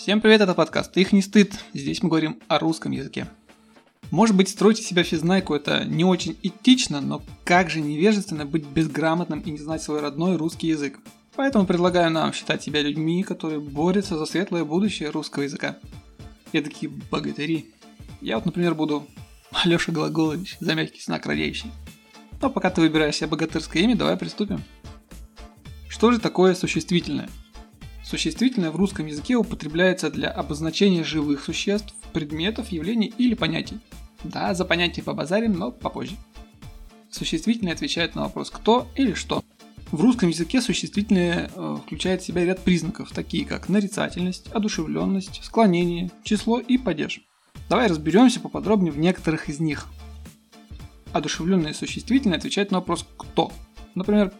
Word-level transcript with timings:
Всем 0.00 0.22
привет, 0.22 0.40
это 0.40 0.54
подкаст 0.54 0.96
«Их 0.96 1.12
не 1.12 1.20
стыд». 1.20 1.52
Здесь 1.74 2.02
мы 2.02 2.08
говорим 2.08 2.40
о 2.48 2.58
русском 2.58 2.90
языке. 2.90 3.26
Может 4.10 4.34
быть, 4.34 4.48
строить 4.48 4.80
из 4.80 4.86
себя 4.86 5.02
физнайку 5.02 5.54
это 5.54 5.84
не 5.84 6.04
очень 6.04 6.38
этично, 6.42 7.02
но 7.02 7.22
как 7.44 7.68
же 7.68 7.82
невежественно 7.82 8.46
быть 8.46 8.64
безграмотным 8.64 9.40
и 9.40 9.50
не 9.50 9.58
знать 9.58 9.82
свой 9.82 10.00
родной 10.00 10.36
русский 10.36 10.68
язык. 10.68 10.98
Поэтому 11.36 11.66
предлагаю 11.66 12.10
нам 12.10 12.32
считать 12.32 12.62
себя 12.62 12.80
людьми, 12.80 13.22
которые 13.22 13.60
борются 13.60 14.16
за 14.16 14.24
светлое 14.24 14.64
будущее 14.64 15.10
русского 15.10 15.42
языка. 15.42 15.76
Я 16.54 16.62
такие 16.62 16.90
богатыри. 17.10 17.66
Я 18.22 18.36
вот, 18.36 18.46
например, 18.46 18.74
буду 18.74 19.06
Алёша 19.52 19.92
Глаголович, 19.92 20.56
за 20.60 20.74
мягкий 20.74 21.02
знак 21.02 21.26
радеющий. 21.26 21.70
Но 22.40 22.48
пока 22.48 22.70
ты 22.70 22.80
выбираешь 22.80 23.16
себе 23.16 23.26
богатырское 23.26 23.82
имя, 23.82 23.96
давай 23.96 24.16
приступим. 24.16 24.62
Что 25.90 26.10
же 26.10 26.18
такое 26.18 26.54
существительное? 26.54 27.28
Существительное 28.10 28.72
в 28.72 28.76
русском 28.76 29.06
языке 29.06 29.36
употребляется 29.36 30.10
для 30.10 30.32
обозначения 30.32 31.04
живых 31.04 31.44
существ, 31.44 31.94
предметов, 32.12 32.72
явлений 32.72 33.14
или 33.18 33.34
понятий. 33.34 33.78
Да, 34.24 34.52
за 34.52 34.64
понятие 34.64 35.04
побазарим, 35.04 35.52
но 35.52 35.70
попозже. 35.70 36.16
Существительное 37.08 37.72
отвечает 37.72 38.16
на 38.16 38.22
вопрос 38.22 38.50
«кто» 38.50 38.88
или 38.96 39.14
«что». 39.14 39.44
В 39.92 40.00
русском 40.00 40.28
языке 40.28 40.60
существительное 40.60 41.52
э, 41.54 41.78
включает 41.86 42.22
в 42.22 42.26
себя 42.26 42.44
ряд 42.44 42.64
признаков, 42.64 43.12
такие 43.12 43.46
как 43.46 43.68
нарицательность, 43.68 44.48
одушевленность, 44.48 45.44
склонение, 45.44 46.10
число 46.24 46.58
и 46.58 46.78
падеж. 46.78 47.20
Давай 47.68 47.86
разберемся 47.86 48.40
поподробнее 48.40 48.90
в 48.90 48.98
некоторых 48.98 49.48
из 49.48 49.60
них. 49.60 49.86
Одушевленное 51.12 51.74
существительное 51.74 52.38
отвечает 52.38 52.72
на 52.72 52.78
вопрос 52.78 53.06
«кто?». 53.16 53.52
Например, 53.94 54.32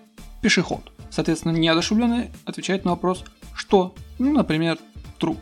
пешеход. 0.42 0.90
Соответственно, 1.08 1.56
неодушевленное 1.56 2.32
отвечает 2.46 2.84
на 2.84 2.92
вопрос 2.92 3.24
что? 3.70 3.94
Ну, 4.18 4.32
например, 4.32 4.78
труп. 5.20 5.38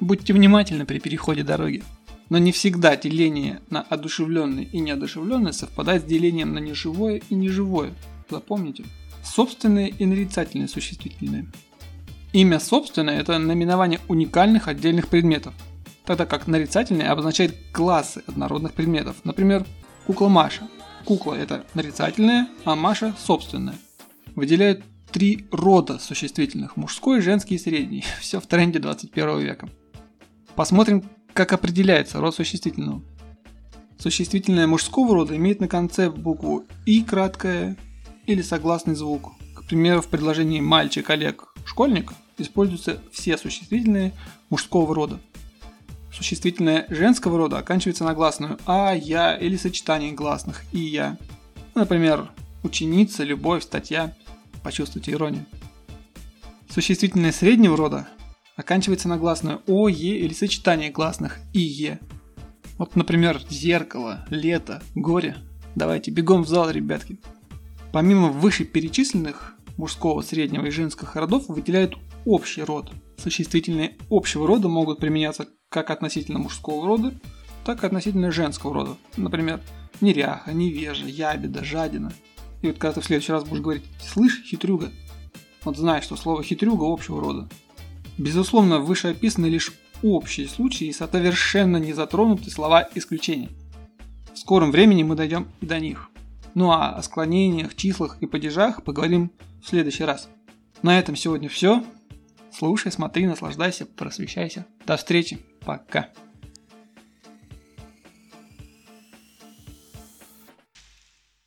Будьте 0.00 0.32
внимательны 0.32 0.86
при 0.86 0.98
переходе 0.98 1.42
дороги. 1.42 1.84
Но 2.30 2.38
не 2.38 2.50
всегда 2.50 2.96
деление 2.96 3.60
на 3.68 3.82
одушевленное 3.82 4.64
и 4.64 4.80
неодушевленное 4.80 5.52
совпадает 5.52 6.02
с 6.02 6.06
делением 6.06 6.54
на 6.54 6.58
неживое 6.58 7.20
и 7.28 7.34
неживое. 7.34 7.92
Запомните. 8.30 8.84
Собственные 9.22 9.90
и 9.90 10.06
нарицательные 10.06 10.68
существительные. 10.68 11.48
Имя 12.32 12.60
собственное– 12.60 13.20
это 13.20 13.38
наименование 13.38 14.00
уникальных 14.08 14.68
отдельных 14.68 15.08
предметов, 15.08 15.52
тогда 16.06 16.24
как 16.24 16.46
нарицательное 16.46 17.12
обозначает 17.12 17.54
классы 17.72 18.22
однородных 18.26 18.72
предметов. 18.72 19.16
Например, 19.24 19.66
кукла 20.06 20.28
Маша. 20.28 20.66
Кукла– 21.04 21.34
это 21.34 21.66
нарицательное, 21.74 22.48
а 22.64 22.74
Маша– 22.74 23.14
собственное. 23.18 23.76
Выделяют 24.34 24.82
три 25.16 25.46
рода 25.50 25.98
существительных– 25.98 26.76
мужской, 26.76 27.22
женский 27.22 27.54
и 27.54 27.58
средний. 27.58 28.04
Все 28.20 28.38
в 28.38 28.46
тренде 28.46 28.80
21 28.80 29.38
века. 29.38 29.70
Посмотрим, 30.54 31.04
как 31.32 31.54
определяется 31.54 32.20
род 32.20 32.34
существительного. 32.34 33.00
Существительное 33.98 34.66
мужского 34.66 35.14
рода 35.14 35.34
имеет 35.34 35.58
на 35.58 35.68
конце 35.68 36.10
букву 36.10 36.66
«и» 36.84 37.02
краткое 37.02 37.78
или 38.26 38.42
согласный 38.42 38.94
звук. 38.94 39.32
К 39.54 39.64
примеру, 39.64 40.02
в 40.02 40.08
предложении 40.08 40.60
«мальчик, 40.60 41.08
Олег, 41.08 41.44
школьник» 41.64 42.12
используются 42.36 43.00
все 43.10 43.38
существительные 43.38 44.12
мужского 44.50 44.94
рода. 44.94 45.18
Существительное 46.12 46.84
женского 46.90 47.38
рода 47.38 47.56
оканчивается 47.56 48.04
на 48.04 48.12
гласную 48.12 48.58
«а», 48.66 48.92
«я» 48.92 49.34
или 49.34 49.56
сочетание 49.56 50.12
гласных 50.12 50.64
«и», 50.72 50.78
«я». 50.78 51.16
Например, 51.74 52.30
ученица, 52.62 53.24
любовь, 53.24 53.62
статья– 53.62 54.14
Почувствуйте 54.66 55.12
иронию. 55.12 55.46
Существительное 56.68 57.30
среднего 57.30 57.76
рода 57.76 58.08
оканчивается 58.56 59.06
на 59.06 59.16
гласную 59.16 59.62
О, 59.68 59.88
Е 59.88 60.18
или 60.18 60.34
сочетание 60.34 60.90
гласных 60.90 61.38
И, 61.52 61.60
Е. 61.60 62.00
Вот, 62.76 62.96
например, 62.96 63.40
зеркало, 63.48 64.26
лето, 64.28 64.82
горе. 64.96 65.36
Давайте 65.76 66.10
бегом 66.10 66.42
в 66.42 66.48
зал, 66.48 66.68
ребятки. 66.68 67.20
Помимо 67.92 68.26
вышеперечисленных 68.26 69.54
мужского, 69.76 70.20
среднего 70.22 70.66
и 70.66 70.70
женских 70.70 71.14
родов 71.14 71.44
выделяют 71.46 71.96
общий 72.24 72.64
род. 72.64 72.90
Существительные 73.18 73.96
общего 74.10 74.48
рода 74.48 74.66
могут 74.66 74.98
применяться 74.98 75.46
как 75.68 75.90
относительно 75.90 76.40
мужского 76.40 76.88
рода, 76.88 77.14
так 77.64 77.84
и 77.84 77.86
относительно 77.86 78.32
женского 78.32 78.74
рода. 78.74 78.96
Например, 79.16 79.60
неряха, 80.00 80.52
невежа, 80.52 81.06
ябеда, 81.06 81.62
жадина– 81.62 82.12
и 82.62 82.68
вот 82.68 82.78
когда 82.78 82.94
ты 82.94 83.00
в 83.00 83.04
следующий 83.04 83.32
раз 83.32 83.44
будешь 83.44 83.62
говорить 83.62 83.84
«слышь, 84.00 84.42
хитрюга», 84.44 84.90
вот 85.64 85.76
знай, 85.76 86.02
что 86.02 86.16
слово 86.16 86.42
«хитрюга» 86.42 86.84
общего 86.84 87.20
рода. 87.20 87.48
Безусловно, 88.18 88.78
выше 88.78 89.08
описаны 89.08 89.46
лишь 89.46 89.72
общие 90.02 90.48
случаи 90.48 90.86
и 90.86 90.92
совершенно 90.92 91.76
не 91.76 91.92
затронуты 91.92 92.50
слова 92.50 92.88
исключения. 92.94 93.50
В 94.32 94.38
скором 94.38 94.70
времени 94.70 95.02
мы 95.02 95.16
дойдем 95.16 95.48
и 95.60 95.66
до 95.66 95.80
них. 95.80 96.08
Ну 96.54 96.70
а 96.70 96.90
о 96.90 97.02
склонениях, 97.02 97.74
числах 97.74 98.18
и 98.20 98.26
падежах 98.26 98.82
поговорим 98.82 99.30
в 99.62 99.68
следующий 99.68 100.04
раз. 100.04 100.28
На 100.82 100.98
этом 100.98 101.16
сегодня 101.16 101.48
все. 101.48 101.84
Слушай, 102.52 102.92
смотри, 102.92 103.26
наслаждайся, 103.26 103.86
просвещайся. 103.86 104.66
До 104.86 104.96
встречи. 104.96 105.38
Пока. 105.64 106.08